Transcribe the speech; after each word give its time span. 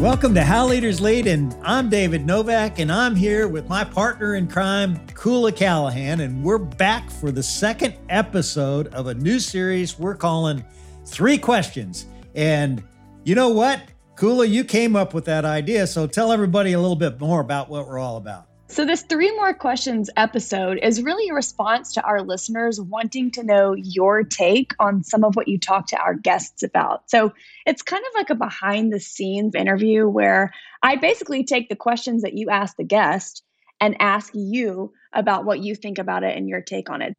Welcome 0.00 0.34
to 0.34 0.44
How 0.44 0.66
Leaders 0.66 1.00
Lead, 1.00 1.26
and 1.26 1.56
I'm 1.62 1.88
David 1.88 2.26
Novak, 2.26 2.80
and 2.80 2.92
I'm 2.92 3.16
here 3.16 3.48
with 3.48 3.66
my 3.66 3.82
partner 3.82 4.34
in 4.34 4.46
crime, 4.46 4.98
Kula 5.08 5.56
Callahan, 5.56 6.20
and 6.20 6.44
we're 6.44 6.58
back 6.58 7.10
for 7.10 7.32
the 7.32 7.42
second 7.42 7.94
episode 8.10 8.88
of 8.88 9.06
a 9.06 9.14
new 9.14 9.40
series 9.40 9.98
we're 9.98 10.14
calling 10.14 10.62
Three 11.06 11.38
Questions. 11.38 12.04
And 12.34 12.84
you 13.24 13.34
know 13.34 13.48
what? 13.48 13.80
Kula, 14.16 14.46
you 14.46 14.64
came 14.64 14.96
up 14.96 15.14
with 15.14 15.24
that 15.24 15.46
idea, 15.46 15.86
so 15.86 16.06
tell 16.06 16.30
everybody 16.30 16.74
a 16.74 16.78
little 16.78 16.94
bit 16.94 17.18
more 17.18 17.40
about 17.40 17.70
what 17.70 17.88
we're 17.88 17.98
all 17.98 18.18
about. 18.18 18.45
So, 18.68 18.84
this 18.84 19.02
three 19.02 19.34
more 19.36 19.54
questions 19.54 20.10
episode 20.16 20.80
is 20.82 21.00
really 21.00 21.28
a 21.28 21.34
response 21.34 21.94
to 21.94 22.02
our 22.02 22.20
listeners 22.20 22.80
wanting 22.80 23.30
to 23.32 23.44
know 23.44 23.74
your 23.74 24.24
take 24.24 24.74
on 24.80 25.04
some 25.04 25.22
of 25.22 25.36
what 25.36 25.46
you 25.46 25.56
talk 25.56 25.86
to 25.88 25.96
our 25.98 26.14
guests 26.14 26.64
about. 26.64 27.08
So, 27.08 27.32
it's 27.64 27.82
kind 27.82 28.02
of 28.02 28.14
like 28.14 28.30
a 28.30 28.34
behind 28.34 28.92
the 28.92 28.98
scenes 28.98 29.54
interview 29.54 30.08
where 30.08 30.52
I 30.82 30.96
basically 30.96 31.44
take 31.44 31.68
the 31.68 31.76
questions 31.76 32.22
that 32.22 32.34
you 32.34 32.50
ask 32.50 32.76
the 32.76 32.84
guest 32.84 33.44
and 33.80 33.96
ask 34.00 34.32
you 34.34 34.92
about 35.12 35.44
what 35.44 35.60
you 35.60 35.74
think 35.74 35.98
about 35.98 36.24
it 36.24 36.36
and 36.36 36.48
your 36.48 36.60
take 36.60 36.90
on 36.90 37.02
it. 37.02 37.16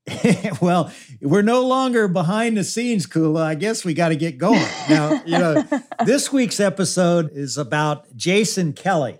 well, 0.61 0.91
we're 1.21 1.41
no 1.41 1.65
longer 1.65 2.07
behind 2.07 2.57
the 2.57 2.63
scenes, 2.63 3.07
Kula. 3.07 3.41
I 3.41 3.55
guess 3.55 3.85
we 3.85 3.93
got 3.93 4.09
to 4.09 4.15
get 4.15 4.37
going. 4.37 4.67
Now, 4.89 5.21
you 5.25 5.37
know, 5.37 5.63
this 6.05 6.31
week's 6.31 6.59
episode 6.59 7.31
is 7.31 7.57
about 7.57 8.15
Jason 8.17 8.73
Kelly 8.73 9.19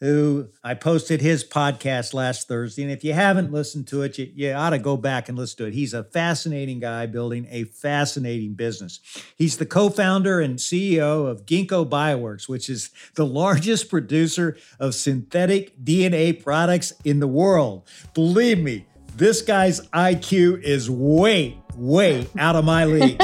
who 0.00 0.48
I 0.62 0.74
posted 0.74 1.22
his 1.22 1.42
podcast 1.42 2.12
last 2.12 2.48
Thursday. 2.48 2.82
And 2.82 2.92
if 2.92 3.02
you 3.02 3.14
haven't 3.14 3.52
listened 3.52 3.86
to 3.88 4.02
it, 4.02 4.18
you, 4.18 4.30
you, 4.34 4.52
ought 4.52 4.70
to 4.70 4.78
go 4.78 4.96
back 4.96 5.28
and 5.28 5.38
listen 5.38 5.58
to 5.58 5.64
it. 5.66 5.74
He's 5.74 5.94
a 5.94 6.04
fascinating 6.04 6.80
guy 6.80 7.06
building 7.06 7.46
a 7.50 7.64
fascinating 7.64 8.54
business. 8.54 9.00
He's 9.36 9.56
the 9.56 9.66
co 9.66 9.88
founder 9.88 10.40
and 10.40 10.58
CEO 10.58 11.26
of 11.26 11.46
Ginkgo 11.46 11.88
Bioworks, 11.88 12.48
which 12.48 12.68
is 12.68 12.90
the 13.14 13.26
largest 13.26 13.88
producer 13.88 14.56
of 14.78 14.94
synthetic 14.94 15.78
DNA 15.82 16.42
products 16.42 16.92
in 17.04 17.20
the 17.20 17.28
world. 17.28 17.88
Believe 18.12 18.58
me, 18.58 18.86
this 19.16 19.40
guy's 19.40 19.80
IQ 19.88 20.62
is 20.62 20.90
way, 20.90 21.58
way 21.74 22.26
out 22.38 22.54
of 22.54 22.66
my 22.66 22.84
league. 22.84 23.20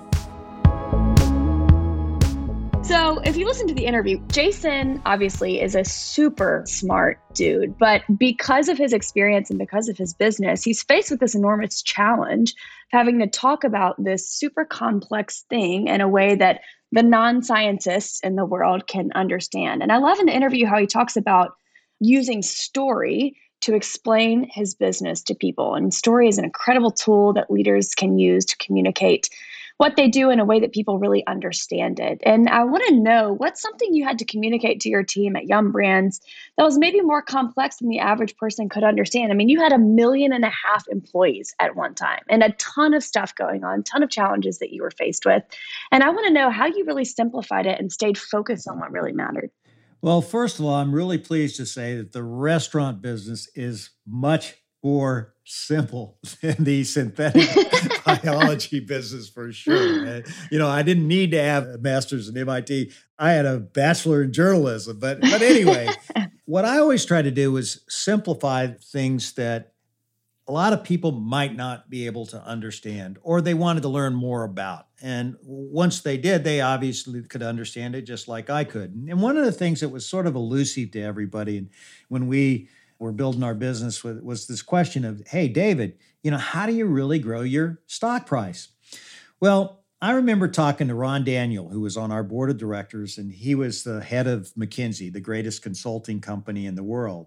if 3.28 3.36
you 3.36 3.44
listen 3.44 3.68
to 3.68 3.74
the 3.74 3.84
interview, 3.84 4.18
Jason 4.28 5.02
obviously 5.04 5.60
is 5.60 5.74
a 5.74 5.84
super 5.84 6.64
smart 6.66 7.20
dude, 7.34 7.76
but 7.76 8.02
because 8.16 8.70
of 8.70 8.78
his 8.78 8.94
experience 8.94 9.50
and 9.50 9.58
because 9.58 9.86
of 9.90 9.98
his 9.98 10.14
business, 10.14 10.64
he's 10.64 10.82
faced 10.82 11.10
with 11.10 11.20
this 11.20 11.34
enormous 11.34 11.82
challenge 11.82 12.52
of 12.52 12.56
having 12.88 13.18
to 13.18 13.26
talk 13.26 13.64
about 13.64 14.02
this 14.02 14.26
super 14.26 14.64
complex 14.64 15.44
thing 15.50 15.88
in 15.88 16.00
a 16.00 16.08
way 16.08 16.36
that 16.36 16.62
the 16.90 17.02
non 17.02 17.42
scientists 17.42 18.18
in 18.20 18.36
the 18.36 18.46
world 18.46 18.86
can 18.86 19.12
understand. 19.14 19.82
And 19.82 19.92
I 19.92 19.98
love 19.98 20.18
in 20.18 20.26
the 20.26 20.34
interview 20.34 20.64
how 20.64 20.78
he 20.78 20.86
talks 20.86 21.14
about 21.14 21.50
using 22.00 22.40
story 22.40 23.36
to 23.60 23.74
explain 23.74 24.48
his 24.50 24.74
business 24.74 25.22
to 25.24 25.34
people. 25.34 25.74
And 25.74 25.92
story 25.92 26.28
is 26.28 26.38
an 26.38 26.44
incredible 26.44 26.92
tool 26.92 27.34
that 27.34 27.50
leaders 27.50 27.94
can 27.94 28.18
use 28.18 28.46
to 28.46 28.56
communicate 28.56 29.28
what 29.78 29.96
they 29.96 30.08
do 30.08 30.28
in 30.28 30.40
a 30.40 30.44
way 30.44 30.60
that 30.60 30.72
people 30.72 30.98
really 30.98 31.26
understand 31.26 31.98
it. 32.00 32.20
And 32.24 32.48
I 32.48 32.64
want 32.64 32.84
to 32.88 32.96
know 32.96 33.34
what's 33.38 33.62
something 33.62 33.94
you 33.94 34.04
had 34.04 34.18
to 34.18 34.24
communicate 34.24 34.80
to 34.80 34.88
your 34.88 35.04
team 35.04 35.36
at 35.36 35.46
Yum 35.46 35.72
Brands 35.72 36.20
that 36.56 36.64
was 36.64 36.78
maybe 36.78 37.00
more 37.00 37.22
complex 37.22 37.76
than 37.76 37.88
the 37.88 38.00
average 38.00 38.36
person 38.36 38.68
could 38.68 38.82
understand. 38.82 39.32
I 39.32 39.36
mean, 39.36 39.48
you 39.48 39.60
had 39.60 39.72
a 39.72 39.78
million 39.78 40.32
and 40.32 40.44
a 40.44 40.50
half 40.50 40.84
employees 40.90 41.54
at 41.60 41.76
one 41.76 41.94
time 41.94 42.22
and 42.28 42.42
a 42.42 42.50
ton 42.52 42.92
of 42.92 43.04
stuff 43.04 43.34
going 43.36 43.64
on, 43.64 43.84
ton 43.84 44.02
of 44.02 44.10
challenges 44.10 44.58
that 44.58 44.72
you 44.72 44.82
were 44.82 44.90
faced 44.90 45.24
with. 45.24 45.44
And 45.92 46.02
I 46.02 46.10
want 46.10 46.26
to 46.26 46.32
know 46.32 46.50
how 46.50 46.66
you 46.66 46.84
really 46.84 47.04
simplified 47.04 47.66
it 47.66 47.78
and 47.78 47.92
stayed 47.92 48.18
focused 48.18 48.68
on 48.68 48.80
what 48.80 48.90
really 48.90 49.12
mattered. 49.12 49.50
Well, 50.02 50.22
first 50.22 50.58
of 50.58 50.64
all, 50.64 50.74
I'm 50.74 50.92
really 50.92 51.18
pleased 51.18 51.56
to 51.56 51.66
say 51.66 51.96
that 51.96 52.12
the 52.12 52.22
restaurant 52.22 53.00
business 53.00 53.48
is 53.54 53.90
much 54.06 54.56
more 54.82 55.34
simple 55.48 56.18
than 56.42 56.56
the 56.58 56.84
synthetic 56.84 57.48
biology 58.04 58.80
business 58.80 59.28
for 59.28 59.50
sure. 59.50 60.04
And, 60.04 60.26
you 60.50 60.58
know, 60.58 60.68
I 60.68 60.82
didn't 60.82 61.08
need 61.08 61.30
to 61.32 61.42
have 61.42 61.64
a 61.66 61.78
master's 61.78 62.28
in 62.28 62.36
MIT. 62.36 62.92
I 63.18 63.32
had 63.32 63.46
a 63.46 63.58
bachelor 63.58 64.22
in 64.22 64.32
journalism. 64.32 64.98
But 64.98 65.20
but 65.22 65.42
anyway, 65.42 65.88
what 66.44 66.64
I 66.64 66.78
always 66.78 67.04
try 67.04 67.22
to 67.22 67.30
do 67.30 67.56
is 67.56 67.84
simplify 67.88 68.66
things 68.66 69.32
that 69.32 69.72
a 70.46 70.52
lot 70.52 70.72
of 70.72 70.82
people 70.82 71.12
might 71.12 71.54
not 71.54 71.90
be 71.90 72.06
able 72.06 72.24
to 72.26 72.42
understand 72.42 73.18
or 73.22 73.40
they 73.40 73.52
wanted 73.52 73.82
to 73.82 73.88
learn 73.88 74.14
more 74.14 74.44
about. 74.44 74.86
And 75.02 75.36
once 75.42 76.00
they 76.00 76.16
did, 76.16 76.42
they 76.42 76.62
obviously 76.62 77.22
could 77.22 77.42
understand 77.42 77.94
it 77.94 78.02
just 78.02 78.28
like 78.28 78.48
I 78.48 78.64
could. 78.64 78.94
And 78.94 79.20
one 79.20 79.36
of 79.36 79.44
the 79.44 79.52
things 79.52 79.80
that 79.80 79.90
was 79.90 80.06
sort 80.06 80.26
of 80.26 80.34
elusive 80.34 80.90
to 80.92 81.02
everybody 81.02 81.58
and 81.58 81.70
when 82.08 82.28
we 82.28 82.68
we're 82.98 83.12
building 83.12 83.42
our 83.42 83.54
business 83.54 84.02
with 84.02 84.22
was 84.22 84.46
this 84.46 84.62
question 84.62 85.04
of, 85.04 85.22
hey, 85.28 85.48
David, 85.48 85.98
you 86.22 86.30
know, 86.30 86.38
how 86.38 86.66
do 86.66 86.72
you 86.72 86.86
really 86.86 87.18
grow 87.18 87.42
your 87.42 87.80
stock 87.86 88.26
price? 88.26 88.68
Well, 89.40 89.84
I 90.00 90.12
remember 90.12 90.48
talking 90.48 90.88
to 90.88 90.94
Ron 90.94 91.24
Daniel, 91.24 91.70
who 91.70 91.80
was 91.80 91.96
on 91.96 92.12
our 92.12 92.22
board 92.22 92.50
of 92.50 92.58
directors, 92.58 93.18
and 93.18 93.32
he 93.32 93.54
was 93.54 93.82
the 93.82 94.00
head 94.00 94.26
of 94.26 94.52
McKinsey, 94.54 95.12
the 95.12 95.20
greatest 95.20 95.62
consulting 95.62 96.20
company 96.20 96.66
in 96.66 96.76
the 96.76 96.84
world. 96.84 97.26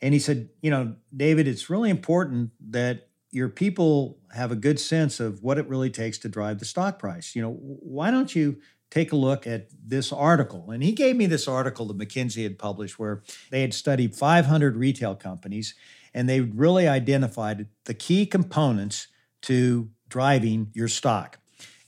And 0.00 0.14
he 0.14 0.20
said, 0.20 0.48
you 0.62 0.70
know, 0.70 0.94
David, 1.14 1.46
it's 1.48 1.68
really 1.68 1.90
important 1.90 2.50
that 2.70 3.08
your 3.30 3.48
people 3.48 4.18
have 4.34 4.50
a 4.50 4.56
good 4.56 4.80
sense 4.80 5.20
of 5.20 5.42
what 5.42 5.58
it 5.58 5.68
really 5.68 5.90
takes 5.90 6.16
to 6.18 6.28
drive 6.28 6.58
the 6.58 6.64
stock 6.64 6.98
price. 6.98 7.36
You 7.36 7.42
know, 7.42 7.52
why 7.52 8.10
don't 8.10 8.34
you 8.34 8.58
take 8.90 9.12
a 9.12 9.16
look 9.16 9.46
at 9.46 9.68
this 9.84 10.12
article. 10.12 10.70
And 10.70 10.82
he 10.82 10.92
gave 10.92 11.16
me 11.16 11.26
this 11.26 11.46
article 11.46 11.86
that 11.86 11.98
McKinsey 11.98 12.42
had 12.42 12.58
published 12.58 12.98
where 12.98 13.22
they 13.50 13.60
had 13.60 13.74
studied 13.74 14.14
500 14.14 14.76
retail 14.76 15.14
companies 15.14 15.74
and 16.14 16.28
they 16.28 16.40
really 16.40 16.88
identified 16.88 17.66
the 17.84 17.94
key 17.94 18.26
components 18.26 19.08
to 19.42 19.90
driving 20.08 20.70
your 20.72 20.88
stock. 20.88 21.38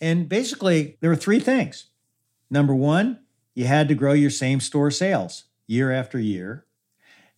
And 0.01 0.29
basically, 0.29 0.97
there 1.01 1.11
were 1.11 1.17
three 1.17 1.41
things. 1.41 1.87
Number 2.51 2.75
one, 2.75 3.21
you 3.55 3.67
had 3.67 3.89
to 3.89 3.95
grow 3.95 4.13
your 4.13 4.31
same 4.31 4.61
store 4.61 4.91
sales 4.91 5.45
year 5.67 5.91
after 5.91 6.19
year. 6.19 6.67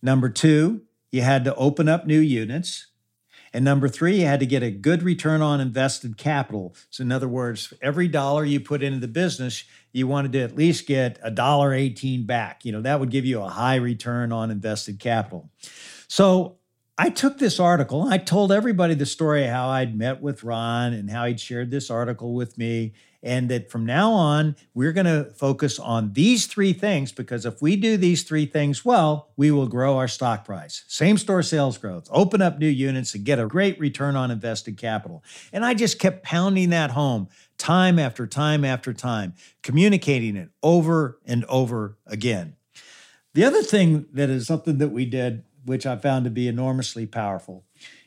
Number 0.01 0.29
two, 0.29 0.81
you 1.11 1.21
had 1.21 1.45
to 1.45 1.55
open 1.55 1.87
up 1.87 2.05
new 2.05 2.19
units. 2.19 2.87
And 3.53 3.63
number 3.63 3.87
three, 3.87 4.21
you 4.21 4.25
had 4.25 4.39
to 4.39 4.47
get 4.47 4.63
a 4.63 4.71
good 4.71 5.03
return 5.03 5.41
on 5.41 5.61
invested 5.61 6.17
capital. 6.17 6.75
So, 6.89 7.03
in 7.03 7.11
other 7.11 7.27
words, 7.27 7.71
every 7.81 8.07
dollar 8.07 8.43
you 8.43 8.59
put 8.59 8.81
into 8.81 8.99
the 8.99 9.07
business, 9.07 9.63
you 9.91 10.07
wanted 10.07 10.31
to 10.33 10.39
at 10.39 10.55
least 10.55 10.87
get 10.87 11.19
a 11.21 11.29
dollar 11.29 11.71
18 11.71 12.25
back. 12.25 12.65
You 12.65 12.71
know, 12.71 12.81
that 12.81 12.99
would 12.99 13.11
give 13.11 13.25
you 13.25 13.41
a 13.41 13.49
high 13.49 13.75
return 13.75 14.31
on 14.31 14.49
invested 14.49 14.99
capital. 14.99 15.51
So, 16.07 16.57
I 16.95 17.09
took 17.09 17.39
this 17.39 17.59
article, 17.59 18.03
I 18.03 18.19
told 18.19 18.51
everybody 18.51 18.93
the 18.93 19.07
story 19.07 19.47
how 19.47 19.69
I'd 19.69 19.97
met 19.97 20.21
with 20.21 20.43
Ron 20.43 20.93
and 20.93 21.09
how 21.09 21.25
he'd 21.25 21.39
shared 21.39 21.71
this 21.71 21.89
article 21.89 22.35
with 22.35 22.55
me 22.55 22.93
and 23.23 23.49
that 23.49 23.71
from 23.71 23.85
now 23.85 24.11
on, 24.11 24.55
we're 24.75 24.91
going 24.91 25.07
to 25.07 25.31
focus 25.35 25.79
on 25.79 26.13
these 26.13 26.45
three 26.45 26.73
things 26.73 27.11
because 27.11 27.47
if 27.47 27.61
we 27.63 27.75
do 27.77 27.97
these 27.97 28.21
three 28.23 28.45
things 28.45 28.85
well, 28.85 29.29
we 29.37 29.49
will 29.49 29.65
grow 29.65 29.97
our 29.97 30.07
stock 30.07 30.45
price. 30.45 30.83
Same 30.87 31.17
store 31.17 31.41
sales 31.41 31.79
growth, 31.79 32.07
open 32.11 32.43
up 32.43 32.59
new 32.59 32.67
units, 32.67 33.15
and 33.15 33.23
get 33.23 33.39
a 33.39 33.47
great 33.47 33.79
return 33.79 34.15
on 34.15 34.29
invested 34.29 34.77
capital. 34.77 35.23
And 35.51 35.65
I 35.65 35.73
just 35.73 35.97
kept 35.97 36.23
pounding 36.23 36.69
that 36.71 36.91
home 36.91 37.27
time 37.57 37.97
after 37.97 38.27
time 38.27 38.63
after 38.63 38.93
time, 38.93 39.33
communicating 39.63 40.35
it 40.35 40.49
over 40.61 41.17
and 41.25 41.43
over 41.45 41.97
again. 42.05 42.55
The 43.33 43.45
other 43.45 43.63
thing 43.63 44.05
that 44.13 44.29
is 44.29 44.45
something 44.45 44.77
that 44.77 44.89
we 44.89 45.05
did, 45.05 45.43
which 45.65 45.85
I 45.85 45.95
found 45.95 46.25
to 46.25 46.31
be 46.31 46.47
enormously 46.47 47.05
powerful, 47.05 47.65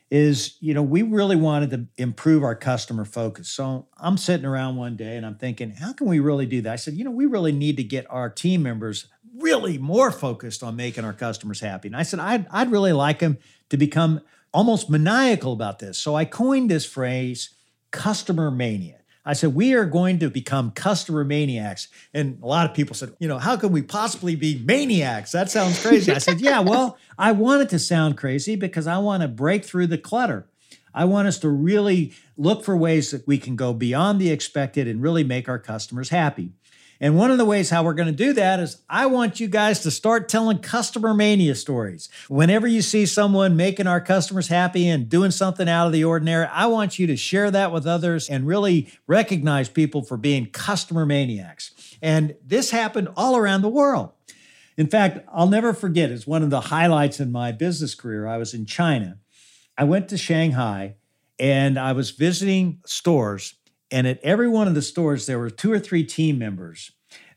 is 0.09 0.57
you 0.59 0.73
know 0.73 0.81
we 0.81 1.01
really 1.01 1.35
wanted 1.35 1.69
to 1.71 1.85
improve 1.97 2.43
our 2.43 2.55
customer 2.55 3.03
focus. 3.03 3.49
So 3.49 3.87
i'm 3.97 4.17
sitting 4.17 4.45
around 4.45 4.77
one 4.77 4.95
day 4.95 5.17
and 5.17 5.25
i'm 5.25 5.35
thinking 5.35 5.71
how 5.71 5.93
can 5.93 6.07
we 6.07 6.19
really 6.19 6.45
do 6.45 6.61
that? 6.61 6.73
I 6.73 6.75
said 6.77 6.93
you 6.93 7.03
know 7.03 7.11
we 7.11 7.25
really 7.25 7.51
need 7.51 7.77
to 7.77 7.83
get 7.83 8.05
our 8.09 8.29
team 8.29 8.63
members 8.63 9.07
really 9.37 9.77
more 9.77 10.11
focused 10.11 10.63
on 10.63 10.75
making 10.75 11.03
our 11.03 11.13
customers 11.13 11.59
happy. 11.59 11.89
And 11.89 11.95
i 11.95 12.03
said 12.03 12.19
i'd, 12.19 12.47
I'd 12.51 12.71
really 12.71 12.93
like 12.93 13.19
them 13.19 13.37
to 13.69 13.77
become 13.77 14.21
almost 14.53 14.89
maniacal 14.89 15.51
about 15.53 15.79
this. 15.79 15.97
So 15.97 16.15
i 16.15 16.23
coined 16.23 16.71
this 16.71 16.85
phrase 16.85 17.49
customer 17.91 18.49
mania 18.49 18.99
I 19.27 19.33
said, 19.33 19.53
we 19.53 19.73
are 19.73 19.83
going 19.83 20.19
to 20.19 20.29
become 20.29 20.71
customer 20.71 21.25
maniacs. 21.25 21.89
And 22.13 22.39
a 22.41 22.47
lot 22.47 22.67
of 22.67 22.73
people 22.73 22.95
said, 22.95 23.11
you 23.19 23.27
know, 23.27 23.37
how 23.37 23.57
can 23.57 23.73
we 23.73 23.81
possibly 23.81 24.37
be 24.37 24.63
maniacs? 24.63 25.33
That 25.33 25.51
sounds 25.51 25.81
crazy. 25.81 26.13
I 26.13 26.19
said, 26.19 26.39
yeah, 26.39 26.61
well, 26.61 26.97
I 27.19 27.33
want 27.33 27.61
it 27.63 27.69
to 27.71 27.79
sound 27.79 28.17
crazy 28.17 28.55
because 28.55 28.87
I 28.87 28.99
want 28.99 29.23
to 29.23 29.27
break 29.27 29.65
through 29.65 29.87
the 29.87 29.97
clutter. 29.97 30.47
I 30.93 31.03
want 31.03 31.27
us 31.27 31.39
to 31.39 31.49
really 31.49 32.13
look 32.37 32.63
for 32.63 32.77
ways 32.77 33.11
that 33.11 33.27
we 33.27 33.37
can 33.37 33.57
go 33.57 33.73
beyond 33.73 34.21
the 34.21 34.31
expected 34.31 34.87
and 34.87 35.01
really 35.01 35.25
make 35.25 35.49
our 35.49 35.59
customers 35.59 36.07
happy. 36.07 36.53
And 36.99 37.15
one 37.15 37.31
of 37.31 37.37
the 37.37 37.45
ways 37.45 37.69
how 37.69 37.83
we're 37.83 37.93
going 37.93 38.07
to 38.07 38.11
do 38.11 38.33
that 38.33 38.59
is 38.59 38.81
I 38.89 39.05
want 39.05 39.39
you 39.39 39.47
guys 39.47 39.81
to 39.81 39.91
start 39.91 40.29
telling 40.29 40.59
customer 40.59 41.13
mania 41.13 41.55
stories. 41.55 42.09
Whenever 42.27 42.67
you 42.67 42.81
see 42.81 43.05
someone 43.05 43.55
making 43.55 43.87
our 43.87 44.01
customers 44.01 44.47
happy 44.47 44.87
and 44.87 45.07
doing 45.07 45.31
something 45.31 45.69
out 45.69 45.87
of 45.87 45.93
the 45.93 46.03
ordinary, 46.03 46.47
I 46.47 46.65
want 46.67 46.97
you 46.97 47.07
to 47.07 47.15
share 47.15 47.51
that 47.51 47.71
with 47.71 47.85
others 47.85 48.29
and 48.29 48.47
really 48.47 48.91
recognize 49.05 49.69
people 49.69 50.01
for 50.01 50.17
being 50.17 50.47
customer 50.47 51.05
maniacs. 51.05 51.97
And 52.01 52.35
this 52.43 52.71
happened 52.71 53.09
all 53.15 53.37
around 53.37 53.61
the 53.61 53.69
world. 53.69 54.11
In 54.75 54.87
fact, 54.87 55.27
I'll 55.33 55.47
never 55.47 55.73
forget, 55.73 56.11
it's 56.11 56.27
one 56.27 56.43
of 56.43 56.49
the 56.51 56.61
highlights 56.61 57.19
in 57.19 57.31
my 57.31 57.51
business 57.51 57.95
career. 57.95 58.27
I 58.27 58.37
was 58.37 58.53
in 58.53 58.65
China. 58.65 59.17
I 59.77 59.83
went 59.83 60.09
to 60.09 60.17
Shanghai 60.17 60.95
and 61.39 61.77
I 61.77 61.93
was 61.93 62.11
visiting 62.11 62.81
stores 62.85 63.55
and 63.91 64.07
at 64.07 64.19
every 64.21 64.49
one 64.49 64.67
of 64.67 64.75
the 64.75 64.81
stores, 64.81 65.25
there 65.25 65.39
were 65.39 65.49
two 65.49 65.71
or 65.71 65.79
three 65.79 66.03
team 66.03 66.37
members 66.37 66.91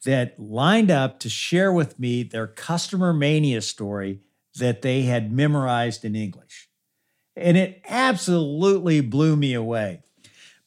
that 0.05 0.39
lined 0.39 0.91
up 0.91 1.21
to 1.21 1.29
share 1.29 1.73
with 1.73 1.99
me 1.99 2.23
their 2.23 2.47
customer 2.47 3.13
mania 3.13 3.61
story 3.61 4.21
that 4.59 4.83
they 4.83 5.03
had 5.03 5.33
memorized 5.33 6.05
in 6.05 6.15
English. 6.15 6.69
And 7.37 7.57
it 7.57 7.83
absolutely 7.89 9.01
blew 9.01 9.37
me 9.37 9.55
away. 9.55 10.03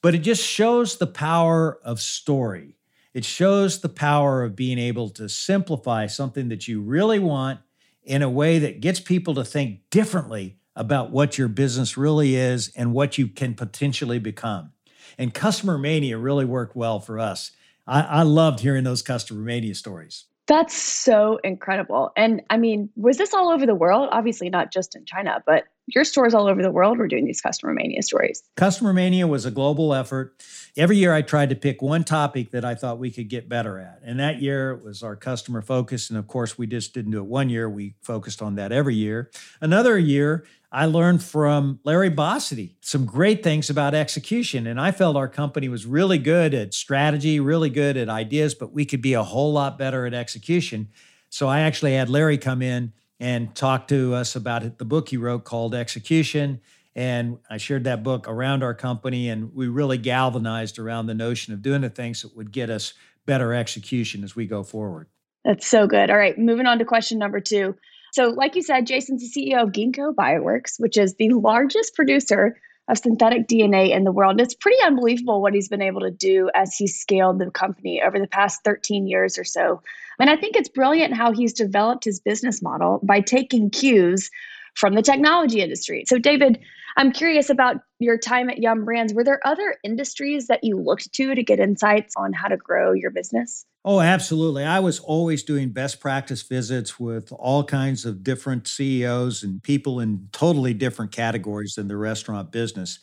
But 0.01 0.15
it 0.15 0.19
just 0.19 0.43
shows 0.43 0.97
the 0.97 1.07
power 1.07 1.79
of 1.83 1.99
story. 1.99 2.75
It 3.13 3.25
shows 3.25 3.79
the 3.79 3.89
power 3.89 4.43
of 4.43 4.55
being 4.55 4.79
able 4.79 5.09
to 5.11 5.29
simplify 5.29 6.07
something 6.07 6.49
that 6.49 6.67
you 6.67 6.81
really 6.81 7.19
want 7.19 7.59
in 8.03 8.21
a 8.21 8.29
way 8.29 8.59
that 8.59 8.81
gets 8.81 8.99
people 8.99 9.35
to 9.35 9.45
think 9.45 9.81
differently 9.89 10.57
about 10.75 11.11
what 11.11 11.37
your 11.37 11.47
business 11.47 11.95
really 11.95 12.35
is 12.35 12.71
and 12.75 12.93
what 12.93 13.17
you 13.17 13.27
can 13.27 13.53
potentially 13.53 14.19
become. 14.19 14.71
And 15.17 15.33
customer 15.33 15.77
mania 15.77 16.17
really 16.17 16.45
worked 16.45 16.75
well 16.75 16.99
for 16.99 17.19
us. 17.19 17.51
I, 17.87 18.01
I 18.01 18.21
loved 18.23 18.59
hearing 18.59 18.83
those 18.83 19.01
customer 19.01 19.41
mania 19.41 19.75
stories. 19.75 20.25
That's 20.45 20.75
so 20.75 21.39
incredible. 21.43 22.11
And 22.17 22.41
I 22.49 22.57
mean, 22.57 22.89
was 22.97 23.17
this 23.17 23.33
all 23.33 23.49
over 23.49 23.65
the 23.65 23.75
world? 23.75 24.09
Obviously, 24.11 24.49
not 24.49 24.73
just 24.73 24.93
in 24.93 25.05
China, 25.05 25.41
but 25.45 25.63
your 25.87 26.03
stores 26.03 26.33
all 26.33 26.47
over 26.47 26.61
the 26.61 26.71
world 26.71 26.97
were 26.97 27.07
doing 27.07 27.25
these 27.25 27.39
customer 27.39 27.73
mania 27.73 28.01
stories. 28.01 28.43
Customer 28.55 28.93
mania 28.93 29.25
was 29.25 29.45
a 29.45 29.51
global 29.51 29.93
effort. 29.93 30.43
Every 30.75 30.97
year 30.97 31.13
I 31.13 31.21
tried 31.21 31.49
to 31.49 31.55
pick 31.55 31.81
one 31.81 32.03
topic 32.03 32.51
that 32.51 32.65
I 32.65 32.75
thought 32.75 32.99
we 32.99 33.11
could 33.11 33.29
get 33.29 33.47
better 33.47 33.79
at. 33.79 34.01
And 34.03 34.19
that 34.19 34.41
year 34.41 34.71
it 34.71 34.83
was 34.83 35.01
our 35.03 35.15
customer 35.15 35.61
focus. 35.61 36.09
And 36.09 36.17
of 36.17 36.27
course, 36.27 36.57
we 36.57 36.67
just 36.67 36.93
didn't 36.93 37.11
do 37.11 37.19
it 37.19 37.25
one 37.25 37.49
year, 37.49 37.69
we 37.69 37.95
focused 38.01 38.41
on 38.41 38.55
that 38.55 38.71
every 38.71 38.95
year. 38.95 39.29
Another 39.61 39.97
year, 39.97 40.45
I 40.73 40.87
learned 40.87 41.21
from 41.23 41.79
Larry 41.83 42.09
Bossidy 42.09 42.73
some 42.81 43.05
great 43.05 43.43
things 43.43 43.69
about 43.69 43.93
execution. 43.93 44.65
And 44.65 44.81
I 44.81 44.89
felt 44.89 45.15
our 45.15 45.27
company 45.27 45.69
was 45.69 45.85
really 45.85 46.17
good 46.17 46.55
at 46.55 46.73
strategy, 46.73 47.39
really 47.39 47.69
good 47.69 47.95
at 47.95 48.09
ideas, 48.09 48.55
but 48.55 48.73
we 48.73 48.83
could 48.83 49.01
be 49.01 49.13
a 49.13 49.21
whole 49.21 49.53
lot 49.53 49.77
better 49.77 50.07
at 50.07 50.15
execution. 50.15 50.89
So 51.29 51.47
I 51.47 51.59
actually 51.59 51.93
had 51.93 52.09
Larry 52.09 52.39
come 52.39 52.63
in 52.63 52.91
and 53.19 53.53
talk 53.55 53.87
to 53.89 54.15
us 54.15 54.35
about 54.35 54.79
the 54.79 54.85
book 54.85 55.09
he 55.09 55.17
wrote 55.17 55.43
called 55.43 55.75
Execution. 55.75 56.59
And 56.95 57.37
I 57.51 57.57
shared 57.57 57.83
that 57.83 58.03
book 58.03 58.27
around 58.27 58.63
our 58.63 58.73
company, 58.73 59.29
and 59.29 59.53
we 59.53 59.67
really 59.67 59.97
galvanized 59.97 60.77
around 60.77 61.05
the 61.05 61.13
notion 61.13 61.53
of 61.53 61.61
doing 61.61 61.81
the 61.81 61.89
things 61.89 62.23
that 62.23 62.35
would 62.35 62.51
get 62.51 62.69
us 62.69 62.93
better 63.25 63.53
execution 63.53 64.23
as 64.23 64.35
we 64.35 64.45
go 64.47 64.63
forward. 64.63 65.07
That's 65.45 65.67
so 65.67 65.87
good. 65.87 66.09
All 66.09 66.17
right, 66.17 66.37
moving 66.37 66.65
on 66.65 66.79
to 66.79 66.85
question 66.85 67.19
number 67.19 67.39
two. 67.39 67.75
So, 68.13 68.29
like 68.29 68.55
you 68.55 68.61
said, 68.61 68.85
Jason's 68.85 69.27
the 69.27 69.41
CEO 69.41 69.63
of 69.63 69.71
Ginkgo 69.71 70.13
Bioworks, 70.13 70.75
which 70.77 70.97
is 70.99 71.15
the 71.15 71.29
largest 71.29 71.95
producer 71.95 72.55
of 72.87 72.99
synthetic 72.99 73.47
DNA 73.47 73.89
in 73.89 74.03
the 74.03 74.11
world. 74.11 74.39
It's 74.39 74.53
pretty 74.53 74.77
unbelievable 74.83 75.41
what 75.41 75.55
he's 75.55 75.67
been 75.67 75.81
able 75.81 76.01
to 76.01 76.11
do 76.11 76.51
as 76.53 76.75
he's 76.75 76.95
scaled 76.95 77.39
the 77.39 77.49
company 77.49 78.03
over 78.03 78.19
the 78.19 78.27
past 78.27 78.63
13 78.63 79.07
years 79.07 79.39
or 79.39 79.43
so. 79.43 79.81
And 80.19 80.29
I 80.29 80.35
think 80.35 80.55
it's 80.55 80.69
brilliant 80.69 81.15
how 81.15 81.31
he's 81.31 81.53
developed 81.53 82.03
his 82.03 82.19
business 82.19 82.61
model 82.61 82.99
by 83.01 83.19
taking 83.19 83.71
cues 83.71 84.29
from 84.75 84.93
the 84.93 85.01
technology 85.01 85.61
industry. 85.61 86.03
So, 86.07 86.19
David, 86.19 86.59
I'm 86.95 87.11
curious 87.11 87.49
about 87.49 87.77
your 87.99 88.17
time 88.17 88.49
at 88.49 88.59
Yum 88.59 88.85
Brands. 88.85 89.13
Were 89.13 89.23
there 89.23 89.39
other 89.45 89.77
industries 89.83 90.47
that 90.47 90.63
you 90.63 90.79
looked 90.79 91.13
to 91.13 91.35
to 91.35 91.43
get 91.43 91.59
insights 91.59 92.13
on 92.17 92.33
how 92.33 92.47
to 92.47 92.57
grow 92.57 92.93
your 92.93 93.11
business? 93.11 93.65
Oh, 93.85 93.99
absolutely. 93.99 94.63
I 94.63 94.79
was 94.79 94.99
always 94.99 95.43
doing 95.43 95.69
best 95.69 95.99
practice 95.99 96.41
visits 96.41 96.99
with 96.99 97.33
all 97.33 97.65
kinds 97.65 98.05
of 98.05 98.23
different 98.23 98.67
CEOs 98.67 99.43
and 99.43 99.61
people 99.61 99.99
in 99.99 100.29
totally 100.31 100.73
different 100.73 101.11
categories 101.11 101.73
than 101.75 101.89
the 101.89 101.97
restaurant 101.97 102.51
business. 102.51 102.99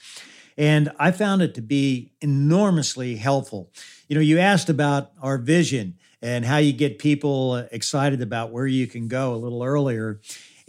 And 0.57 0.91
I 0.99 1.11
found 1.11 1.43
it 1.43 1.55
to 1.55 1.63
be 1.63 2.13
enormously 2.21 3.17
helpful. 3.17 3.73
You 4.09 4.15
know, 4.15 4.21
you 4.23 4.39
asked 4.39 4.71
about 4.71 5.13
our 5.21 5.39
vision 5.39 5.97
and 6.23 6.45
how 6.45 6.59
you 6.59 6.73
get 6.73 6.99
people 6.99 7.57
excited 7.57 8.21
about 8.21 8.53
where 8.53 8.67
you 8.67 8.87
can 8.87 9.09
go 9.09 9.35
a 9.35 9.37
little 9.37 9.63
earlier. 9.63 10.21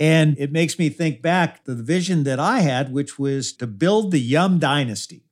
And 0.01 0.35
it 0.39 0.51
makes 0.51 0.79
me 0.79 0.89
think 0.89 1.21
back 1.21 1.63
to 1.65 1.75
the 1.75 1.83
vision 1.83 2.23
that 2.23 2.39
I 2.39 2.61
had, 2.61 2.91
which 2.91 3.19
was 3.19 3.53
to 3.53 3.67
build 3.67 4.09
the 4.09 4.19
Yum 4.19 4.57
Dynasty. 4.57 5.27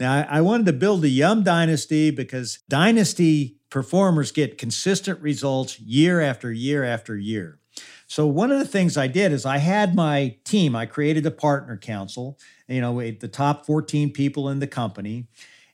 Now, 0.00 0.26
I 0.26 0.40
wanted 0.40 0.64
to 0.64 0.72
build 0.72 1.02
the 1.02 1.10
Yum 1.10 1.42
Dynasty 1.42 2.10
because 2.10 2.60
dynasty 2.66 3.58
performers 3.68 4.32
get 4.32 4.56
consistent 4.56 5.20
results 5.20 5.78
year 5.78 6.22
after 6.22 6.50
year 6.50 6.82
after 6.82 7.14
year. 7.14 7.58
So, 8.06 8.26
one 8.26 8.50
of 8.50 8.58
the 8.58 8.64
things 8.64 8.96
I 8.96 9.06
did 9.06 9.32
is 9.32 9.44
I 9.44 9.58
had 9.58 9.94
my 9.94 10.38
team, 10.44 10.74
I 10.74 10.86
created 10.86 11.26
a 11.26 11.30
partner 11.30 11.76
council, 11.76 12.38
you 12.68 12.80
know, 12.80 12.98
the 12.98 13.28
top 13.28 13.66
14 13.66 14.14
people 14.14 14.48
in 14.48 14.60
the 14.60 14.66
company. 14.66 15.26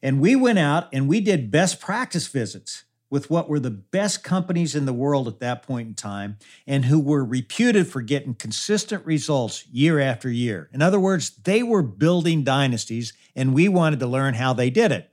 And 0.03 0.21
we 0.21 0.35
went 0.35 0.59
out 0.59 0.89
and 0.93 1.07
we 1.07 1.21
did 1.21 1.53
best 1.53 1.81
practice 1.81 2.27
visits 2.27 2.83
with 3.13 3.29
what 3.29 3.47
were 3.47 3.61
the 3.61 3.71
best 3.71 4.25
companies 4.25 4.75
in 4.75 4.87
the 4.87 4.93
world 4.93 5.29
at 5.29 5.39
that 5.39 5.63
point 5.63 5.87
in 5.87 5.95
time 5.95 6.39
and 6.67 6.87
who 6.87 6.99
were 6.99 7.23
reputed 7.23 7.87
for 7.87 8.01
getting 8.01 8.35
consistent 8.35 9.05
results 9.05 9.67
year 9.71 10.01
after 10.01 10.31
year. 10.31 10.71
In 10.73 10.81
other 10.81 10.99
words, 10.99 11.29
they 11.45 11.63
were 11.63 11.83
building 11.83 12.43
dynasties 12.43 13.13
and 13.37 13.53
we 13.53 13.69
wanted 13.69 14.01
to 14.01 14.07
learn 14.07 14.33
how 14.33 14.55
they 14.55 14.71
did 14.71 14.93
it. 14.93 15.13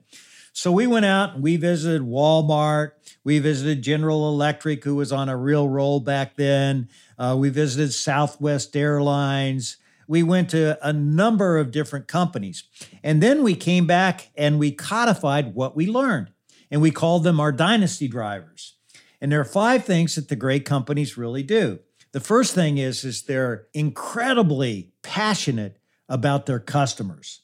So 0.54 0.72
we 0.72 0.86
went 0.86 1.04
out 1.04 1.34
and 1.34 1.42
we 1.42 1.58
visited 1.58 2.00
Walmart. 2.00 2.92
We 3.22 3.38
visited 3.38 3.82
General 3.82 4.30
Electric, 4.30 4.82
who 4.82 4.94
was 4.94 5.12
on 5.12 5.28
a 5.28 5.36
real 5.36 5.68
roll 5.68 6.00
back 6.00 6.36
then. 6.36 6.88
Uh, 7.18 7.36
we 7.38 7.50
visited 7.50 7.92
Southwest 7.92 8.74
Airlines. 8.74 9.76
We 10.08 10.22
went 10.22 10.48
to 10.50 10.78
a 10.82 10.94
number 10.94 11.58
of 11.58 11.70
different 11.70 12.08
companies. 12.08 12.64
And 13.02 13.22
then 13.22 13.42
we 13.42 13.54
came 13.54 13.86
back 13.86 14.30
and 14.38 14.58
we 14.58 14.72
codified 14.72 15.54
what 15.54 15.76
we 15.76 15.86
learned 15.86 16.30
and 16.70 16.80
we 16.80 16.90
called 16.90 17.24
them 17.24 17.40
our 17.40 17.52
dynasty 17.52 18.08
drivers. 18.08 18.76
And 19.20 19.30
there 19.30 19.40
are 19.40 19.44
five 19.44 19.84
things 19.84 20.14
that 20.14 20.28
the 20.28 20.36
great 20.36 20.64
companies 20.64 21.18
really 21.18 21.42
do. 21.42 21.80
The 22.12 22.20
first 22.20 22.54
thing 22.54 22.78
is, 22.78 23.04
is 23.04 23.22
they're 23.22 23.66
incredibly 23.72 24.92
passionate 25.02 25.78
about 26.08 26.46
their 26.46 26.58
customers. 26.58 27.42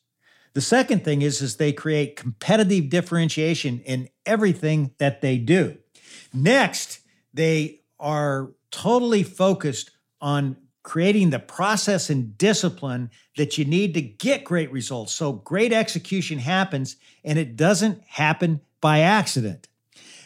The 0.54 0.60
second 0.60 1.04
thing 1.04 1.22
is, 1.22 1.42
is 1.42 1.56
they 1.56 1.72
create 1.72 2.16
competitive 2.16 2.88
differentiation 2.88 3.80
in 3.80 4.08
everything 4.24 4.92
that 4.98 5.20
they 5.20 5.38
do. 5.38 5.76
Next, 6.32 7.00
they 7.34 7.80
are 8.00 8.52
totally 8.70 9.22
focused 9.22 9.90
on 10.20 10.56
creating 10.82 11.30
the 11.30 11.38
process 11.38 12.10
and 12.10 12.38
discipline 12.38 13.10
that 13.36 13.58
you 13.58 13.64
need 13.64 13.92
to 13.94 14.00
get 14.00 14.44
great 14.44 14.70
results. 14.72 15.12
So 15.12 15.32
great 15.32 15.72
execution 15.72 16.38
happens 16.38 16.96
and 17.24 17.38
it 17.38 17.56
doesn't 17.56 18.02
happen 18.06 18.60
by 18.80 19.00
accident. 19.00 19.68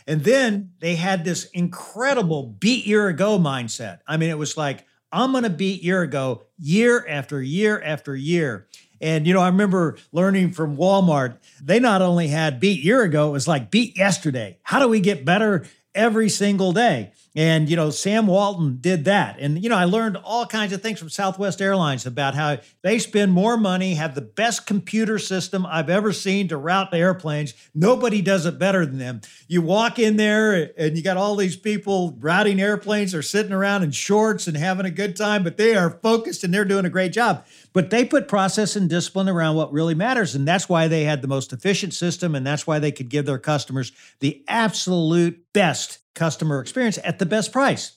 And 0.07 0.25
then 0.25 0.73
they 0.81 0.97
had 0.97 1.25
this 1.25 1.45
incredible 1.51 2.45
beat 2.59 2.87
year 2.87 3.09
ago 3.09 3.39
mindset. 3.39 4.01
I 4.07 4.17
mean, 4.17 4.31
it 4.31 4.39
was 4.39 4.57
like, 4.57 4.87
I'm 5.13 5.33
going 5.33 5.45
to 5.45 5.51
beat 5.51 5.83
year 5.83 6.03
ago 6.03 6.45
year 6.59 7.05
after 7.09 7.43
year 7.43 7.81
after 7.83 8.15
year. 8.15 8.67
And, 9.01 9.27
you 9.27 9.33
know, 9.33 9.41
I 9.41 9.49
remember 9.49 9.97
learning 10.13 10.53
from 10.53 10.77
Walmart, 10.77 11.39
they 11.63 11.81
not 11.81 12.03
only 12.03 12.29
had 12.29 12.61
beat 12.61 12.83
year 12.83 13.03
ago, 13.03 13.29
it 13.29 13.33
was 13.33 13.49
like 13.49 13.71
beat 13.71 13.97
yesterday. 13.97 14.59
How 14.63 14.79
do 14.79 14.89
we 14.89 15.01
get 15.01 15.25
better 15.25 15.65
every 15.95 16.29
single 16.29 16.73
day? 16.73 17.13
And, 17.37 17.69
you 17.69 17.77
know, 17.77 17.91
Sam 17.91 18.27
Walton 18.27 18.79
did 18.81 19.05
that. 19.05 19.39
And, 19.39 19.63
you 19.63 19.69
know, 19.69 19.77
I 19.77 19.85
learned 19.85 20.17
all 20.17 20.47
kinds 20.47 20.73
of 20.73 20.83
things 20.83 20.99
from 20.99 21.09
Southwest 21.09 21.63
Airlines 21.63 22.05
about 22.05 22.35
how 22.35 22.59
they 22.83 22.99
spend 22.99 23.31
more 23.33 23.57
money, 23.57 23.95
have 23.95 24.17
the 24.17 24.21
best 24.21 24.67
computer 24.67 25.17
system 25.19 25.65
I've 25.65 25.89
ever 25.89 26.13
seen 26.13 26.49
to 26.49 26.57
route 26.57 26.91
the 26.91 26.99
airplanes. 26.99 27.55
Nobody 27.73 28.21
does 28.21 28.47
it 28.47 28.59
better 28.59 28.85
than 28.85 28.99
them. 28.99 29.21
You 29.47 29.63
walk 29.63 30.01
in 30.01 30.17
there 30.17 30.73
and 30.77 30.97
you 30.97 31.05
got 31.05 31.17
all 31.17 31.37
these 31.37 31.57
people 31.57 32.17
routing 32.19 32.61
airplanes, 32.61 33.13
they're 33.13 33.23
sitting 33.23 33.53
around 33.53 33.85
in 33.85 33.93
shorts 33.93 34.49
and 34.49 34.57
having 34.57 34.87
a 34.87 34.91
good 34.91 35.15
time, 35.15 35.45
but 35.45 35.57
they 35.57 35.77
are 35.77 35.91
focused 35.91 36.43
and 36.43 36.53
they're 36.53 36.65
doing 36.65 36.85
a 36.85 36.91
great 36.91 37.13
job. 37.13 37.45
But 37.73 37.91
they 37.91 38.05
put 38.05 38.27
process 38.27 38.75
and 38.75 38.91
discipline 38.91 39.29
around 39.29 39.55
what 39.55 39.73
really 39.73 39.95
matters. 39.95 40.35
And 40.35 40.49
that's 40.49 40.69
why 40.69 40.89
they 40.89 41.05
had 41.05 41.23
the 41.23 41.29
most 41.29 41.53
efficient 41.53 41.95
system. 41.95 42.35
And 42.35 42.45
that's 42.45 42.67
why 42.67 42.81
they 42.81 42.91
could 42.91 43.09
give 43.09 43.27
their 43.27 43.39
customers 43.39 43.93
the 44.19 44.43
absolute 44.49 45.45
best 45.53 46.01
customer 46.15 46.61
experience 46.61 46.99
at 47.05 47.19
the 47.19 47.27
best 47.27 47.53
price. 47.53 47.97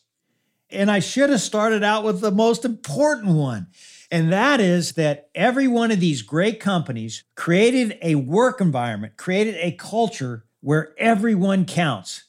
And 0.70 0.90
I 0.90 1.00
should 1.00 1.30
have 1.30 1.42
started 1.42 1.84
out 1.84 2.04
with 2.04 2.22
the 2.22 2.32
most 2.32 2.66
important 2.66 3.36
one. 3.36 3.68
And 4.10 4.32
that 4.32 4.60
is 4.60 4.94
that 4.94 5.30
every 5.34 5.68
one 5.68 5.92
of 5.92 6.00
these 6.00 6.22
great 6.22 6.60
companies 6.60 7.24
created 7.36 7.98
a 8.02 8.16
work 8.16 8.62
environment, 8.62 9.18
created 9.18 9.56
a 9.56 9.72
culture 9.72 10.46
where 10.62 10.94
everyone 10.98 11.66
counts. 11.66 12.24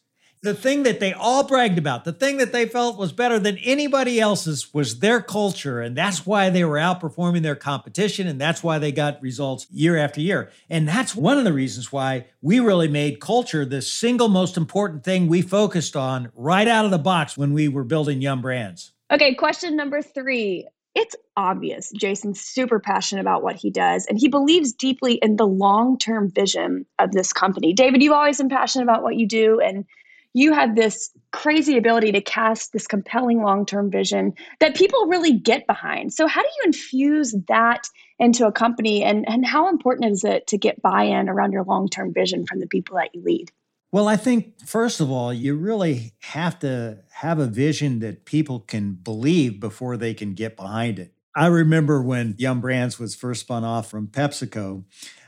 The 0.45 0.55
thing 0.55 0.83
that 0.83 1.01
they 1.01 1.15
all 1.15 1.43
bragged 1.43 1.79
about, 1.79 2.05
the 2.05 2.13
thing 2.13 2.37
that 2.37 2.53
they 2.53 2.67
felt 2.67 2.99
was 2.99 3.13
better 3.13 3.39
than 3.39 3.57
anybody 3.59 4.21
else's 4.21 4.73
was 4.75 4.99
their 4.99 5.21
culture. 5.21 5.81
And 5.81 5.97
that's 5.97 6.27
why 6.27 6.51
they 6.51 6.65
were 6.65 6.77
outperforming 6.77 7.43
their 7.43 7.57
competition. 7.57 8.27
And 8.29 8.39
that's 8.39 8.63
why 8.63 8.79
they 8.79 8.93
got 8.93 9.23
results 9.23 9.67
year 9.71 9.97
after 9.97 10.21
year. 10.21 10.51
And 10.69 10.87
that's 10.87 11.17
one 11.17 11.39
of 11.39 11.45
the 11.45 11.53
reasons 11.53 11.91
why 11.91 12.27
we 12.43 12.61
really 12.61 12.89
made 12.89 13.21
culture 13.21 13.65
the 13.65 13.81
single 13.81 14.29
most 14.29 14.59
important 14.59 15.03
thing 15.03 15.29
we 15.29 15.41
focused 15.41 15.97
on 15.97 16.31
right 16.37 16.69
out 16.69 16.85
of 16.85 16.91
the 16.91 16.99
box 16.99 17.39
when 17.39 17.55
we 17.55 17.67
were 17.67 17.85
building 17.85 18.21
Yum 18.21 18.43
Brands. 18.43 18.93
Okay, 19.11 19.35
question 19.35 19.77
number 19.77 20.03
three. 20.03 20.69
It's 20.95 21.17
obvious 21.37 21.91
Jason's 21.97 22.41
super 22.41 22.79
passionate 22.79 23.23
about 23.23 23.43
what 23.43 23.57
he 23.57 23.71
does, 23.71 24.07
and 24.07 24.19
he 24.19 24.29
believes 24.29 24.73
deeply 24.73 25.15
in 25.15 25.37
the 25.37 25.47
long 25.47 25.99
term 25.99 26.31
vision 26.31 26.87
of 26.99 27.13
this 27.13 27.33
company. 27.33 27.73
David, 27.73 28.03
you've 28.03 28.13
always 28.13 28.39
been 28.39 28.49
passionate 28.49 28.85
about 28.85 29.03
what 29.03 29.17
you 29.17 29.27
do, 29.27 29.59
and 29.59 29.87
you 30.35 30.53
have 30.53 30.75
this 30.75 31.11
crazy 31.33 31.79
ability 31.79 32.13
to 32.13 32.21
cast 32.21 32.73
this 32.73 32.87
compelling 32.87 33.43
long 33.43 33.65
term 33.65 33.91
vision 33.91 34.35
that 34.61 34.77
people 34.77 35.07
really 35.07 35.33
get 35.33 35.67
behind. 35.67 36.13
So, 36.13 36.27
how 36.27 36.43
do 36.43 36.49
you 36.59 36.63
infuse 36.67 37.35
that 37.49 37.89
into 38.19 38.47
a 38.47 38.53
company, 38.53 39.03
and, 39.03 39.25
and 39.29 39.47
how 39.47 39.69
important 39.69 40.13
is 40.13 40.25
it 40.25 40.47
to 40.49 40.59
get 40.59 40.83
buy 40.83 41.05
in 41.05 41.29
around 41.29 41.53
your 41.53 41.65
long 41.65 41.89
term 41.89 42.13
vision 42.13 42.45
from 42.47 42.61
the 42.61 42.67
people 42.67 42.97
that 42.97 43.15
you 43.15 43.23
lead? 43.23 43.51
Well, 43.91 44.09
I 44.09 44.17
think, 44.17 44.67
first 44.67 45.01
of 45.01 45.09
all, 45.11 45.33
you 45.33 45.55
really 45.55 46.15
have 46.19 46.59
to 46.61 46.99
have 47.13 47.39
a 47.39 47.47
vision 47.47 48.01
that 48.01 48.25
people 48.25 48.59
can 48.59 48.95
believe 48.95 49.61
before 49.61 49.97
they 49.97 50.15
can 50.15 50.35
get 50.35 50.57
behind 50.57 50.99
it. 50.99 51.15
I 51.37 51.47
remember 51.47 52.03
when 52.03 52.35
Yum 52.39 52.61
Brands 52.61 52.99
was 52.99 53.15
first 53.15 53.43
spun 53.43 53.65
off 53.65 53.91
from 53.91 54.09
PepsiCo, 54.09 54.85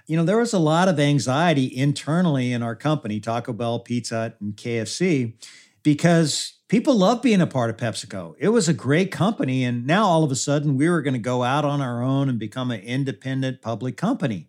you 0.06 0.16
know, 0.16 0.24
there 0.24 0.38
was 0.38 0.52
a 0.52 0.58
lot 0.58 0.88
of 0.88 1.00
anxiety 1.00 1.74
internally 1.76 2.52
in 2.52 2.62
our 2.62 2.76
company, 2.76 3.20
Taco 3.20 3.52
Bell, 3.52 3.80
Pizza 3.80 4.14
Hut, 4.14 4.36
and 4.40 4.56
KFC, 4.56 5.34
because 5.82 6.54
people 6.68 6.94
love 6.94 7.22
being 7.22 7.40
a 7.40 7.46
part 7.46 7.70
of 7.70 7.76
PepsiCo. 7.76 8.34
It 8.38 8.50
was 8.50 8.68
a 8.68 8.74
great 8.74 9.10
company. 9.10 9.64
And 9.64 9.86
now 9.86 10.06
all 10.06 10.24
of 10.24 10.30
a 10.30 10.36
sudden 10.36 10.76
we 10.76 10.88
were 10.88 11.02
going 11.02 11.14
to 11.14 11.20
go 11.20 11.42
out 11.42 11.64
on 11.64 11.80
our 11.80 12.02
own 12.02 12.28
and 12.28 12.38
become 12.38 12.70
an 12.70 12.80
independent 12.80 13.62
public 13.62 13.96
company. 13.96 14.48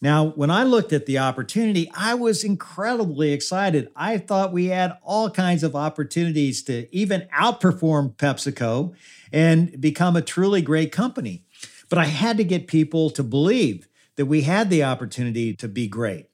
Now, 0.00 0.26
when 0.30 0.50
I 0.50 0.62
looked 0.62 0.92
at 0.92 1.06
the 1.06 1.18
opportunity, 1.18 1.90
I 1.96 2.14
was 2.14 2.44
incredibly 2.44 3.32
excited. 3.32 3.90
I 3.96 4.18
thought 4.18 4.52
we 4.52 4.66
had 4.66 4.98
all 5.02 5.30
kinds 5.30 5.62
of 5.62 5.74
opportunities 5.74 6.62
to 6.64 6.94
even 6.94 7.26
outperform 7.34 8.14
PepsiCo 8.16 8.94
and 9.32 9.80
become 9.80 10.14
a 10.14 10.22
truly 10.22 10.60
great 10.60 10.92
company. 10.92 11.44
But 11.88 11.98
I 11.98 12.04
had 12.04 12.36
to 12.36 12.44
get 12.44 12.66
people 12.66 13.08
to 13.10 13.22
believe 13.22 13.88
that 14.16 14.26
we 14.26 14.42
had 14.42 14.70
the 14.70 14.84
opportunity 14.84 15.54
to 15.54 15.68
be 15.68 15.86
great. 15.86 16.28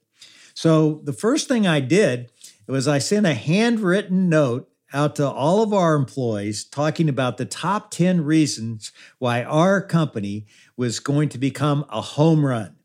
So 0.53 1.01
the 1.03 1.13
first 1.13 1.47
thing 1.47 1.65
I 1.65 1.79
did 1.79 2.31
was 2.67 2.87
I 2.87 2.99
sent 2.99 3.25
a 3.25 3.33
handwritten 3.33 4.29
note 4.29 4.69
out 4.93 5.15
to 5.15 5.27
all 5.27 5.63
of 5.63 5.73
our 5.73 5.95
employees 5.95 6.63
talking 6.63 7.09
about 7.09 7.37
the 7.37 7.45
top 7.45 7.89
10 7.91 8.23
reasons 8.23 8.91
why 9.17 9.43
our 9.43 9.81
company 9.81 10.45
was 10.77 10.99
going 10.99 11.29
to 11.29 11.37
become 11.37 11.85
a 11.89 12.01
home 12.01 12.45
run. 12.45 12.75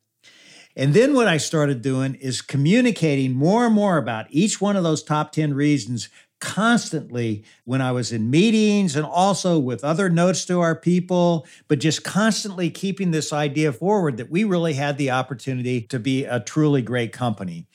And 0.75 0.95
then 0.95 1.13
what 1.13 1.27
I 1.27 1.39
started 1.39 1.83
doing 1.83 2.15
is 2.15 2.41
communicating 2.41 3.35
more 3.35 3.67
and 3.67 3.75
more 3.75 3.99
about 3.99 4.27
each 4.31 4.61
one 4.61 4.77
of 4.77 4.85
those 4.85 5.03
top 5.03 5.33
10 5.33 5.53
reasons 5.53 6.09
constantly 6.41 7.45
when 7.65 7.81
I 7.81 7.93
was 7.93 8.13
in 8.13 8.31
meetings 8.31 8.97
and 8.97 9.05
also 9.05 9.59
with 9.59 9.85
other 9.85 10.09
notes 10.09 10.45
to 10.47 10.61
our 10.61 10.75
people, 10.75 11.47
but 11.67 11.81
just 11.81 12.05
constantly 12.05 12.71
keeping 12.71 13.11
this 13.11 13.33
idea 13.33 13.73
forward 13.73 14.17
that 14.19 14.31
we 14.31 14.45
really 14.45 14.75
had 14.75 14.99
the 14.99 15.11
opportunity 15.11 15.81
to 15.83 15.99
be 15.99 16.25
a 16.25 16.41
truly 16.41 16.83
great 16.83 17.13
company. 17.13 17.67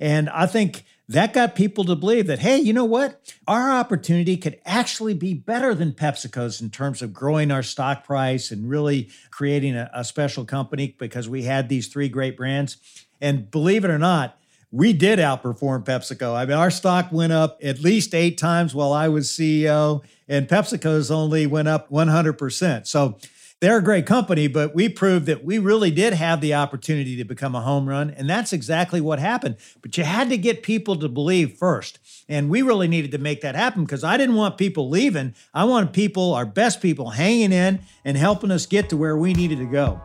And 0.00 0.28
I 0.30 0.46
think 0.46 0.84
that 1.08 1.32
got 1.32 1.54
people 1.54 1.84
to 1.84 1.96
believe 1.96 2.26
that, 2.28 2.38
hey, 2.38 2.58
you 2.58 2.72
know 2.72 2.84
what? 2.84 3.34
Our 3.46 3.72
opportunity 3.72 4.36
could 4.36 4.60
actually 4.64 5.14
be 5.14 5.34
better 5.34 5.74
than 5.74 5.92
PepsiCo's 5.92 6.60
in 6.60 6.70
terms 6.70 7.02
of 7.02 7.12
growing 7.12 7.50
our 7.50 7.62
stock 7.62 8.04
price 8.04 8.50
and 8.50 8.68
really 8.68 9.10
creating 9.30 9.76
a, 9.76 9.90
a 9.92 10.04
special 10.04 10.44
company 10.44 10.96
because 10.98 11.28
we 11.28 11.42
had 11.42 11.68
these 11.68 11.88
three 11.88 12.08
great 12.08 12.36
brands. 12.36 12.76
And 13.20 13.50
believe 13.50 13.84
it 13.84 13.90
or 13.90 13.98
not, 13.98 14.38
we 14.72 14.94
did 14.94 15.18
outperform 15.18 15.84
PepsiCo. 15.84 16.34
I 16.34 16.46
mean, 16.46 16.56
our 16.56 16.70
stock 16.70 17.12
went 17.12 17.32
up 17.32 17.58
at 17.62 17.80
least 17.80 18.14
eight 18.14 18.38
times 18.38 18.74
while 18.74 18.92
I 18.92 19.08
was 19.08 19.28
CEO, 19.28 20.02
and 20.26 20.48
PepsiCo's 20.48 21.10
only 21.10 21.46
went 21.46 21.68
up 21.68 21.90
100%. 21.90 22.86
So 22.86 23.18
they're 23.60 23.76
a 23.76 23.82
great 23.82 24.06
company, 24.06 24.48
but 24.48 24.74
we 24.74 24.88
proved 24.88 25.26
that 25.26 25.44
we 25.44 25.58
really 25.58 25.90
did 25.90 26.14
have 26.14 26.40
the 26.40 26.54
opportunity 26.54 27.16
to 27.16 27.24
become 27.24 27.54
a 27.54 27.60
home 27.60 27.88
run. 27.88 28.10
And 28.10 28.28
that's 28.28 28.52
exactly 28.52 29.00
what 29.00 29.20
happened. 29.20 29.56
But 29.82 29.96
you 29.96 30.04
had 30.04 30.30
to 30.30 30.38
get 30.38 30.62
people 30.62 30.96
to 30.96 31.08
believe 31.08 31.52
first. 31.52 32.00
And 32.28 32.48
we 32.48 32.62
really 32.62 32.88
needed 32.88 33.12
to 33.12 33.18
make 33.18 33.42
that 33.42 33.54
happen 33.54 33.84
because 33.84 34.02
I 34.02 34.16
didn't 34.16 34.34
want 34.36 34.58
people 34.58 34.88
leaving. 34.88 35.34
I 35.52 35.64
wanted 35.64 35.92
people, 35.92 36.34
our 36.34 36.46
best 36.46 36.80
people, 36.80 37.10
hanging 37.10 37.52
in 37.52 37.80
and 38.04 38.16
helping 38.16 38.50
us 38.50 38.66
get 38.66 38.88
to 38.88 38.96
where 38.96 39.16
we 39.16 39.34
needed 39.34 39.58
to 39.58 39.66
go. 39.66 40.00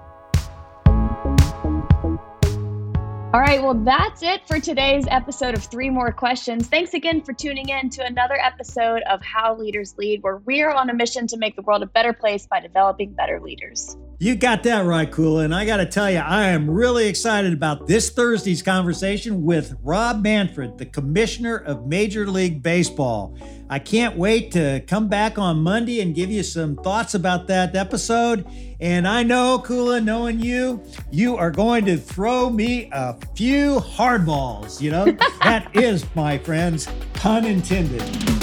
All 3.38 3.44
right, 3.44 3.62
well, 3.62 3.76
that's 3.76 4.24
it 4.24 4.48
for 4.48 4.60
today's 4.60 5.06
episode 5.10 5.54
of 5.54 5.64
Three 5.64 5.92
More 5.92 6.12
Questions. 6.12 6.68
Thanks 6.70 6.96
again 6.96 7.22
for 7.22 7.34
tuning 7.34 7.70
in 7.70 7.92
to 7.92 8.04
another 8.04 8.34
episode 8.34 9.04
of 9.04 9.22
How 9.22 9.56
Leaders 9.56 9.96
Lead, 9.96 10.24
where 10.24 10.38
we're 10.38 10.72
on 10.72 10.90
a 10.90 10.94
mission 10.96 11.28
to 11.28 11.38
make 11.38 11.56
the 11.56 11.62
world 11.62 11.84
a 11.84 11.86
better 11.86 12.14
place 12.14 12.48
by 12.48 12.60
developing 12.62 13.14
better 13.14 13.40
leaders. 13.40 13.96
You 14.20 14.36
got 14.36 14.64
that 14.64 14.84
right, 14.84 15.12
Kula. 15.12 15.46
And 15.46 15.54
I 15.54 15.64
got 15.64 15.78
to 15.78 15.86
tell 15.86 16.10
you, 16.10 16.18
I 16.18 16.46
am 16.46 16.68
really 16.68 17.08
excited 17.08 17.54
about 17.54 17.86
this 17.86 18.10
Thursday's 18.10 18.64
conversation 18.64 19.44
with 19.44 19.78
Rob 19.84 20.24
Manfred, 20.24 20.80
the 20.80 20.88
Commissioner 20.88 21.58
of 21.58 21.86
Major 21.86 22.26
League 22.26 22.64
Baseball. 22.64 23.38
I 23.70 23.78
can't 23.78 24.18
wait 24.18 24.52
to 24.54 24.82
come 24.88 25.08
back 25.08 25.38
on 25.38 25.60
Monday 25.60 26.02
and 26.02 26.16
give 26.16 26.32
you 26.32 26.42
some 26.42 26.78
thoughts 26.78 27.14
about 27.14 27.46
that 27.48 27.76
episode. 27.76 28.48
And 28.80 29.08
I 29.08 29.22
know, 29.22 29.62
Kula, 29.64 30.04
knowing 30.04 30.40
you, 30.40 30.82
you 31.12 31.38
are 31.38 31.52
going 31.52 31.86
to 31.86 31.96
throw 31.96 32.50
me 32.50 32.90
a 32.92 33.14
few 33.36 33.80
hardballs. 33.82 34.82
You 34.82 34.92
know, 34.92 35.06
that 35.44 35.70
is, 35.76 36.04
my 36.16 36.40
friends, 36.40 36.88
pun 37.14 37.46
intended. 37.46 38.37